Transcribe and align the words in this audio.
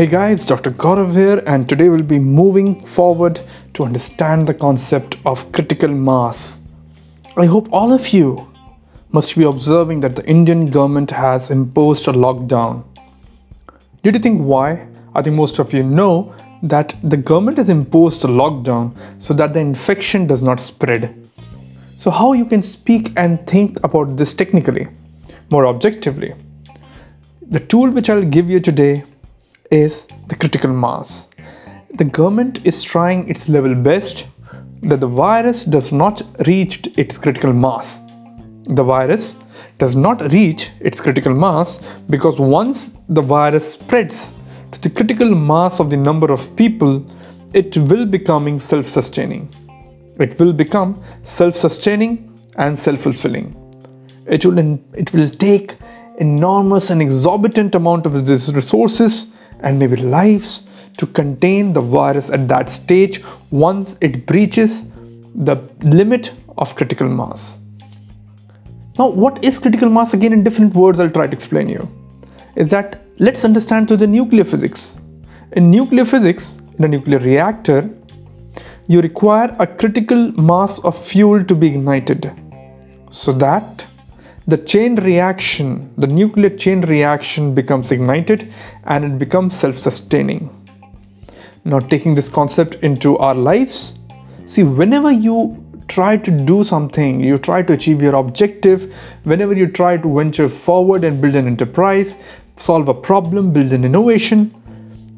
Hey 0.00 0.06
guys, 0.06 0.46
Dr. 0.46 0.70
Gaurav 0.70 1.12
here, 1.12 1.42
and 1.46 1.68
today 1.68 1.90
we'll 1.90 2.02
be 2.02 2.18
moving 2.18 2.80
forward 2.80 3.42
to 3.74 3.84
understand 3.84 4.46
the 4.46 4.54
concept 4.54 5.18
of 5.26 5.52
critical 5.52 5.90
mass. 5.90 6.60
I 7.36 7.44
hope 7.44 7.68
all 7.70 7.92
of 7.92 8.08
you 8.08 8.50
must 9.12 9.36
be 9.36 9.44
observing 9.44 10.00
that 10.00 10.16
the 10.16 10.26
Indian 10.26 10.64
government 10.64 11.10
has 11.10 11.50
imposed 11.50 12.08
a 12.08 12.12
lockdown. 12.12 12.82
Did 14.02 14.14
you 14.14 14.20
think 14.22 14.40
why? 14.40 14.88
I 15.14 15.20
think 15.20 15.36
most 15.36 15.58
of 15.58 15.74
you 15.74 15.82
know 15.82 16.34
that 16.62 16.96
the 17.04 17.18
government 17.18 17.58
has 17.58 17.68
imposed 17.68 18.24
a 18.24 18.28
lockdown 18.28 18.96
so 19.18 19.34
that 19.34 19.52
the 19.52 19.60
infection 19.60 20.26
does 20.26 20.42
not 20.42 20.60
spread. 20.60 21.14
So, 21.98 22.10
how 22.10 22.32
you 22.32 22.46
can 22.46 22.62
speak 22.62 23.12
and 23.18 23.46
think 23.46 23.78
about 23.84 24.16
this 24.16 24.32
technically, 24.32 24.88
more 25.50 25.66
objectively? 25.66 26.32
The 27.50 27.60
tool 27.60 27.90
which 27.90 28.08
I'll 28.08 28.22
give 28.22 28.48
you 28.48 28.60
today 28.60 29.04
is 29.70 30.08
the 30.28 30.36
critical 30.36 30.72
mass. 30.72 31.28
The 31.94 32.04
government 32.04 32.66
is 32.66 32.82
trying 32.82 33.28
its 33.28 33.48
level 33.48 33.74
best 33.74 34.26
that 34.82 35.00
the 35.00 35.06
virus 35.06 35.64
does 35.64 35.92
not 35.92 36.22
reach 36.46 36.88
its 36.96 37.18
critical 37.18 37.52
mass. 37.52 38.00
The 38.64 38.82
virus 38.82 39.36
does 39.78 39.96
not 39.96 40.32
reach 40.32 40.70
its 40.80 41.00
critical 41.00 41.34
mass 41.34 41.80
because 42.08 42.38
once 42.38 42.96
the 43.08 43.22
virus 43.22 43.74
spreads 43.74 44.34
to 44.72 44.80
the 44.80 44.90
critical 44.90 45.34
mass 45.34 45.80
of 45.80 45.90
the 45.90 45.96
number 45.96 46.32
of 46.32 46.54
people, 46.56 47.04
it 47.52 47.76
will 47.76 48.06
becoming 48.06 48.60
self-sustaining. 48.60 49.48
It 50.18 50.38
will 50.38 50.52
become 50.52 51.02
self-sustaining 51.24 52.12
and 52.56 52.78
self-fulfilling. 52.78 53.56
It 54.26 54.44
will 54.44 54.78
it 54.94 55.12
will 55.12 55.28
take 55.28 55.76
enormous 56.18 56.90
and 56.90 57.02
exorbitant 57.02 57.74
amount 57.74 58.06
of 58.06 58.26
these 58.26 58.54
resources 58.54 59.32
and 59.62 59.78
maybe 59.78 59.96
lives 59.96 60.68
to 60.96 61.06
contain 61.06 61.72
the 61.72 61.80
virus 61.80 62.30
at 62.30 62.46
that 62.48 62.68
stage 62.68 63.22
once 63.50 63.96
it 64.00 64.26
breaches 64.26 64.90
the 65.34 65.56
limit 65.82 66.32
of 66.58 66.74
critical 66.74 67.08
mass. 67.08 67.58
Now, 68.98 69.08
what 69.08 69.42
is 69.42 69.58
critical 69.58 69.88
mass 69.88 70.14
again 70.14 70.32
in 70.32 70.44
different 70.44 70.74
words? 70.74 71.00
I'll 71.00 71.10
try 71.10 71.26
to 71.26 71.32
explain 71.32 71.68
you. 71.68 71.88
Is 72.56 72.68
that 72.70 73.00
let's 73.18 73.44
understand 73.44 73.88
through 73.88 73.98
the 73.98 74.06
nuclear 74.06 74.44
physics. 74.44 74.98
In 75.52 75.70
nuclear 75.70 76.04
physics, 76.04 76.58
in 76.78 76.84
a 76.84 76.88
nuclear 76.88 77.18
reactor, 77.18 77.88
you 78.88 79.00
require 79.00 79.54
a 79.58 79.66
critical 79.66 80.32
mass 80.32 80.78
of 80.80 80.98
fuel 80.98 81.44
to 81.44 81.54
be 81.54 81.68
ignited 81.68 82.30
so 83.10 83.32
that 83.32 83.86
the 84.50 84.58
chain 84.58 84.96
reaction, 84.96 85.92
the 85.96 86.06
nuclear 86.06 86.50
chain 86.50 86.80
reaction 86.82 87.54
becomes 87.54 87.92
ignited 87.92 88.52
and 88.84 89.04
it 89.04 89.18
becomes 89.18 89.54
self-sustaining. 89.56 90.48
Now 91.64 91.78
taking 91.78 92.14
this 92.14 92.28
concept 92.28 92.74
into 92.76 93.16
our 93.18 93.34
lives, 93.34 93.98
see 94.46 94.62
whenever 94.62 95.12
you 95.12 95.64
try 95.88 96.16
to 96.16 96.30
do 96.30 96.64
something, 96.64 97.20
you 97.20 97.38
try 97.38 97.62
to 97.62 97.72
achieve 97.74 98.02
your 98.02 98.14
objective, 98.14 98.94
whenever 99.24 99.54
you 99.54 99.66
try 99.66 99.96
to 99.96 100.16
venture 100.16 100.48
forward 100.48 101.04
and 101.04 101.20
build 101.20 101.36
an 101.36 101.46
enterprise, 101.46 102.22
solve 102.56 102.88
a 102.88 102.94
problem, 102.94 103.52
build 103.52 103.72
an 103.72 103.84
innovation, 103.84 104.54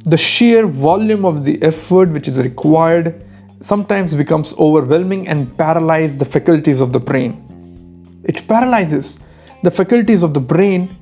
the 0.06 0.16
sheer 0.16 0.66
volume 0.66 1.24
of 1.24 1.44
the 1.44 1.62
effort 1.62 2.08
which 2.10 2.28
is 2.28 2.38
required 2.38 3.24
sometimes 3.60 4.14
becomes 4.16 4.52
overwhelming 4.58 5.28
and 5.28 5.56
paralyzes 5.56 6.18
the 6.18 6.24
faculties 6.24 6.80
of 6.80 6.92
the 6.92 6.98
brain. 6.98 7.38
It 8.24 8.46
paralyzes 8.48 9.18
the 9.62 9.70
faculties 9.70 10.22
of 10.22 10.34
the 10.34 10.40
brain 10.40 10.96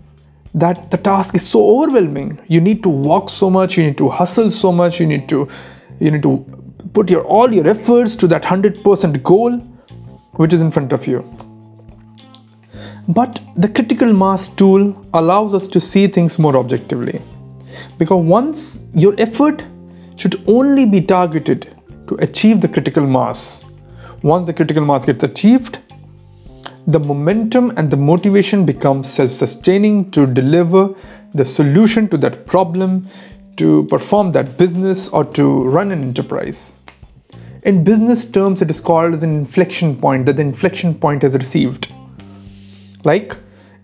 that 0.54 0.90
the 0.90 0.96
task 0.96 1.34
is 1.34 1.46
so 1.46 1.80
overwhelming. 1.80 2.38
You 2.48 2.60
need 2.60 2.82
to 2.82 2.88
walk 2.88 3.30
so 3.30 3.48
much, 3.48 3.76
you 3.76 3.84
need 3.84 3.98
to 3.98 4.08
hustle 4.08 4.50
so 4.50 4.72
much, 4.72 5.00
you 5.00 5.06
need 5.06 5.28
to 5.28 5.48
you 6.00 6.10
need 6.10 6.22
to 6.22 6.44
put 6.92 7.10
your 7.10 7.22
all 7.24 7.52
your 7.52 7.66
efforts 7.68 8.16
to 8.16 8.26
that 8.28 8.42
100% 8.42 9.22
goal 9.22 9.58
which 10.40 10.52
is 10.52 10.60
in 10.60 10.70
front 10.70 10.92
of 10.92 11.06
you. 11.06 11.24
But 13.08 13.40
the 13.56 13.68
critical 13.68 14.12
mass 14.12 14.48
tool 14.48 14.94
allows 15.14 15.54
us 15.54 15.66
to 15.68 15.80
see 15.80 16.06
things 16.06 16.38
more 16.38 16.56
objectively. 16.56 17.20
Because 17.98 18.24
once 18.24 18.84
your 18.94 19.14
effort 19.18 19.64
should 20.16 20.42
only 20.46 20.84
be 20.84 21.00
targeted 21.00 21.76
to 22.08 22.14
achieve 22.16 22.60
the 22.60 22.68
critical 22.68 23.06
mass. 23.06 23.64
Once 24.22 24.46
the 24.46 24.52
critical 24.52 24.84
mass 24.84 25.06
gets 25.06 25.24
achieved, 25.24 25.78
the 26.86 26.98
momentum 26.98 27.72
and 27.76 27.90
the 27.90 27.96
motivation 27.96 28.64
become 28.64 29.04
self-sustaining 29.04 30.10
to 30.12 30.26
deliver 30.26 30.94
the 31.34 31.44
solution 31.44 32.08
to 32.08 32.16
that 32.18 32.46
problem, 32.46 33.08
to 33.56 33.84
perform 33.84 34.32
that 34.32 34.56
business 34.56 35.08
or 35.08 35.24
to 35.24 35.64
run 35.64 35.92
an 35.92 36.02
enterprise. 36.02 36.76
In 37.62 37.84
business 37.84 38.24
terms, 38.24 38.62
it 38.62 38.70
is 38.70 38.80
called 38.80 39.12
as 39.12 39.22
an 39.22 39.30
inflection 39.30 39.94
point 39.94 40.26
that 40.26 40.36
the 40.36 40.42
inflection 40.42 40.94
point 40.94 41.22
has 41.22 41.34
received. 41.34 41.92
Like 43.04 43.36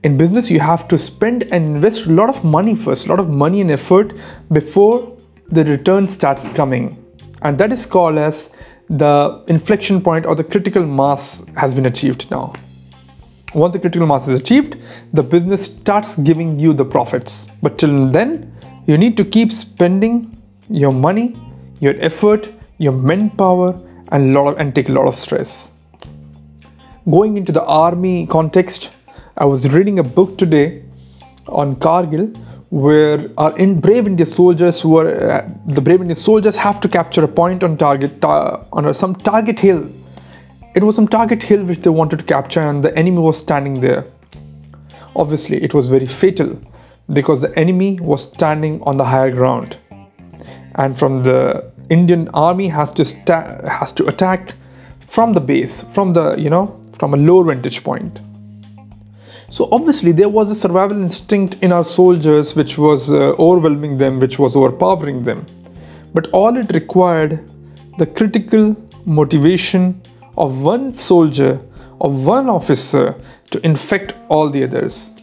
in 0.03 0.17
business, 0.17 0.51
you 0.51 0.61
have 0.61 0.89
to 0.89 0.97
spend 0.97 1.45
and 1.45 1.77
invest 1.77 2.07
a 2.07 2.13
lot 2.13 2.31
of 2.31 2.45
money 2.45 2.75
first, 2.75 3.07
a 3.07 3.11
lot 3.11 3.21
of 3.21 3.29
money 3.29 3.61
and 3.61 3.71
effort 3.71 4.15
before 4.51 5.17
the 5.49 5.65
return 5.65 6.09
starts 6.09 6.49
coming. 6.49 7.03
And 7.43 7.59
that 7.59 7.73
is 7.73 7.85
called 7.85 8.17
as 8.17 8.51
the 8.89 9.45
inflection 9.49 10.01
point 10.01 10.27
or 10.27 10.35
the 10.35 10.45
critical 10.45 10.87
mass 10.87 11.45
has 11.57 11.75
been 11.75 11.87
achieved 11.87 12.31
now. 12.31 12.55
Once 13.57 13.73
the 13.73 13.79
critical 13.79 14.07
mass 14.07 14.29
is 14.29 14.39
achieved, 14.39 14.77
the 15.15 15.23
business 15.23 15.65
starts 15.65 16.17
giving 16.17 16.61
you 16.61 16.75
the 16.75 16.85
profits. 16.85 17.49
But 17.63 17.79
till 17.79 18.07
then, 18.07 18.53
you 18.87 18.99
need 18.99 19.17
to 19.17 19.25
keep 19.25 19.51
spending 19.51 20.37
your 20.69 20.93
money, 20.93 21.35
your 21.81 21.95
effort, 22.01 22.51
your 22.77 22.93
manpower, 22.93 23.81
and 24.13 24.35
lot 24.35 24.49
of, 24.49 24.59
and 24.59 24.75
take 24.75 24.91
a 24.91 24.93
lot 24.93 25.07
of 25.07 25.17
stress. 25.17 25.71
Going 27.11 27.39
into 27.39 27.51
the 27.51 27.65
army 27.65 28.27
context, 28.27 28.91
I 29.39 29.47
was 29.47 29.73
reading 29.73 30.01
a 30.01 30.03
book 30.05 30.37
today 30.37 30.83
on 31.49 31.77
Kargil 31.77 32.37
where 32.69 33.31
our 33.39 33.57
in 33.57 33.81
brave 33.81 34.07
Indian 34.07 34.29
soldiers 34.29 34.85
were 34.85 35.31
uh, 35.31 35.49
the 35.67 35.81
brave 35.81 36.03
Indian 36.03 36.17
soldiers 36.17 36.57
have 36.57 36.79
to 36.81 36.89
capture 36.89 37.25
a 37.25 37.29
point 37.29 37.65
on 37.65 37.79
target 37.79 38.23
uh, 38.23 38.63
on 38.73 38.93
some 38.93 39.15
target 39.15 39.59
hill 39.59 39.89
it 40.77 40.85
was 40.85 40.95
some 40.95 41.09
target 41.09 41.43
hill 41.43 41.65
which 41.65 41.79
they 41.79 41.89
wanted 41.89 42.19
to 42.19 42.25
capture 42.27 42.61
and 42.61 42.85
the 42.85 42.95
enemy 42.99 43.19
was 43.19 43.39
standing 43.39 43.81
there. 43.81 44.05
Obviously, 45.17 45.63
it 45.65 45.73
was 45.73 45.89
very 45.89 46.05
fatal 46.05 46.61
because 47.15 47.41
the 47.41 47.59
enemy 47.59 47.99
was 47.99 48.25
standing 48.25 48.83
on 48.83 48.99
the 48.99 49.05
higher 49.05 49.31
ground. 49.31 49.79
And 50.75 50.99
from 50.99 51.23
the 51.23 51.73
Indian 51.89 52.29
army 52.35 52.69
has 52.69 52.93
to 52.93 53.05
has 53.67 53.95
to 53.95 54.07
attack 54.07 54.53
from 55.01 55.33
the 55.33 55.41
base, 55.41 55.81
from 55.95 56.13
the, 56.13 56.35
you 56.37 56.51
know, 56.51 56.79
from 56.93 57.15
a 57.15 57.17
lower 57.17 57.45
vantage 57.45 57.83
point. 57.83 58.21
So 59.49 59.71
obviously 59.73 60.13
there 60.13 60.29
was 60.29 60.51
a 60.51 60.55
survival 60.55 61.01
instinct 61.01 61.57
in 61.63 61.73
our 61.73 61.85
soldiers 61.85 62.55
which 62.55 62.77
was 62.77 63.11
uh, 63.11 63.33
overwhelming 63.39 63.97
them, 63.97 64.21
which 64.21 64.39
was 64.39 64.55
overpowering 64.55 65.23
them. 65.23 65.47
But 66.13 66.27
all 66.33 66.55
it 66.59 66.71
required 66.75 67.49
the 67.97 68.07
critical 68.07 68.77
motivation 69.07 70.03
of 70.37 70.63
one 70.63 70.95
soldier, 70.95 71.61
of 72.01 72.27
one 72.27 72.49
officer 72.49 73.15
to 73.51 73.65
infect 73.65 74.15
all 74.29 74.49
the 74.51 74.65
others. 74.65 75.15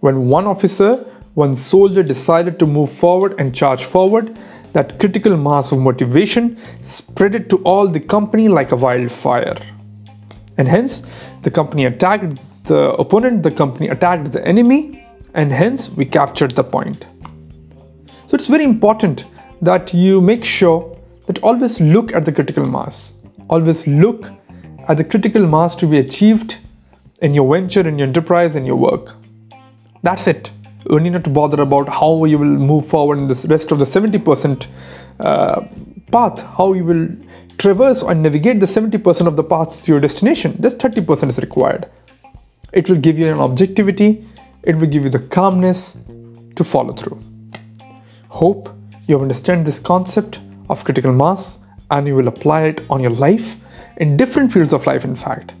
When 0.00 0.28
one 0.28 0.46
officer, 0.46 0.96
one 1.34 1.56
soldier 1.56 2.02
decided 2.02 2.58
to 2.58 2.66
move 2.66 2.90
forward 2.90 3.34
and 3.38 3.54
charge 3.54 3.84
forward, 3.84 4.38
that 4.72 4.98
critical 5.00 5.36
mass 5.36 5.72
of 5.72 5.78
motivation 5.78 6.56
spread 6.82 7.34
it 7.34 7.48
to 7.50 7.56
all 7.58 7.88
the 7.88 8.00
company 8.00 8.48
like 8.48 8.72
a 8.72 8.76
wildfire. 8.76 9.56
And 10.56 10.68
hence, 10.68 11.08
the 11.42 11.50
company 11.50 11.86
attacked 11.86 12.38
the 12.64 12.92
opponent, 12.92 13.42
the 13.42 13.50
company 13.50 13.88
attacked 13.88 14.30
the 14.32 14.46
enemy, 14.46 15.06
and 15.34 15.50
hence 15.50 15.90
we 15.90 16.04
captured 16.04 16.52
the 16.52 16.64
point. 16.64 17.06
So 18.26 18.34
it's 18.34 18.46
very 18.46 18.64
important 18.64 19.24
that 19.62 19.94
you 19.94 20.20
make 20.20 20.44
sure 20.44 20.96
that 21.26 21.42
always 21.42 21.80
look 21.80 22.12
at 22.12 22.24
the 22.24 22.32
critical 22.32 22.66
mass 22.66 23.14
always 23.48 23.86
look 23.86 24.30
at 24.88 24.96
the 24.96 25.04
critical 25.04 25.46
mass 25.46 25.74
to 25.76 25.86
be 25.86 25.98
achieved 25.98 26.56
in 27.20 27.34
your 27.34 27.52
venture, 27.52 27.86
in 27.86 27.98
your 27.98 28.06
enterprise, 28.06 28.56
in 28.56 28.64
your 28.64 28.76
work. 28.76 29.14
That's 30.02 30.26
it. 30.26 30.50
You 30.88 31.00
need 31.00 31.12
not 31.12 31.24
to 31.24 31.30
bother 31.30 31.60
about 31.60 31.88
how 31.88 32.24
you 32.24 32.38
will 32.38 32.46
move 32.46 32.86
forward 32.86 33.18
in 33.18 33.28
this 33.28 33.44
rest 33.46 33.72
of 33.72 33.78
the 33.78 33.84
70% 33.84 34.66
uh, 35.20 35.66
path, 36.12 36.40
how 36.40 36.72
you 36.72 36.84
will 36.84 37.08
traverse 37.58 38.02
and 38.02 38.22
navigate 38.22 38.60
the 38.60 38.66
70% 38.66 39.26
of 39.26 39.36
the 39.36 39.42
paths 39.42 39.78
to 39.82 39.92
your 39.92 40.00
destination. 40.00 40.56
Just 40.62 40.78
30% 40.78 41.28
is 41.28 41.38
required. 41.38 41.90
It 42.72 42.88
will 42.88 42.96
give 42.96 43.18
you 43.18 43.30
an 43.32 43.40
objectivity, 43.40 44.24
it 44.62 44.76
will 44.76 44.86
give 44.86 45.02
you 45.04 45.10
the 45.10 45.18
calmness 45.18 45.98
to 46.54 46.64
follow 46.64 46.94
through. 46.94 47.20
Hope 48.28 48.70
you 49.06 49.20
understand 49.20 49.66
this 49.66 49.78
concept 49.78 50.40
of 50.68 50.84
critical 50.84 51.12
mass 51.12 51.58
and 51.90 52.06
you 52.06 52.14
will 52.14 52.28
apply 52.28 52.62
it 52.64 52.80
on 52.90 53.00
your 53.00 53.10
life 53.10 53.56
in 53.98 54.16
different 54.16 54.52
fields 54.52 54.72
of 54.72 54.86
life, 54.86 55.04
in 55.04 55.16
fact, 55.16 55.54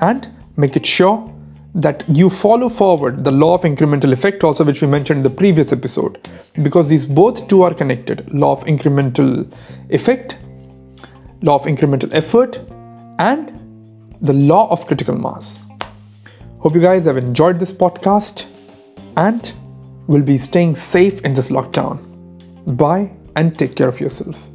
and 0.00 0.28
make 0.56 0.76
it 0.76 0.86
sure 0.86 1.30
that 1.74 2.04
you 2.08 2.30
follow 2.30 2.68
forward 2.68 3.24
the 3.24 3.30
law 3.30 3.54
of 3.54 3.62
incremental 3.62 4.12
effect 4.12 4.44
also 4.44 4.62
which 4.62 4.80
we 4.80 4.86
mentioned 4.86 5.18
in 5.18 5.24
the 5.24 5.30
previous 5.30 5.72
episode. 5.72 6.28
Because 6.62 6.88
these 6.88 7.04
both 7.04 7.48
two 7.48 7.62
are 7.62 7.74
connected 7.74 8.32
law 8.32 8.52
of 8.52 8.64
incremental 8.64 9.52
effect 9.90 10.38
law 11.42 11.56
of 11.56 11.64
incremental 11.64 12.12
effort 12.14 12.58
and 13.18 13.52
the 14.22 14.32
law 14.32 14.70
of 14.70 14.86
critical 14.86 15.14
mass. 15.14 15.62
Hope 16.60 16.74
you 16.74 16.80
guys 16.80 17.04
have 17.04 17.18
enjoyed 17.18 17.60
this 17.60 17.72
podcast 17.72 18.46
and 19.16 19.52
will 20.06 20.22
be 20.22 20.38
staying 20.38 20.74
safe 20.74 21.20
in 21.20 21.34
this 21.34 21.50
lockdown. 21.50 21.98
Bye 22.78 23.10
and 23.36 23.58
take 23.58 23.76
care 23.76 23.88
of 23.88 24.00
yourself 24.00 24.48